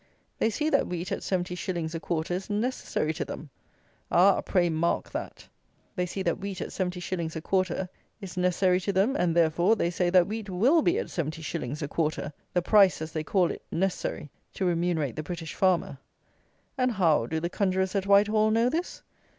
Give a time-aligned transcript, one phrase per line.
[0.39, 3.51] They see that wheat at seventy shillings a quarter is necessary to them!
[4.09, 4.41] Ah!
[4.41, 5.47] pray mark that!
[5.95, 7.87] They see that wheat at seventy shillings a quarter
[8.19, 11.83] is necessary to them; and, therefore, they say that wheat will be at seventy shillings
[11.83, 15.99] a quarter, the price, as they call it, necessary to remunerate the British farmer.
[16.79, 19.03] And how do the conjurers at Whitehall know this?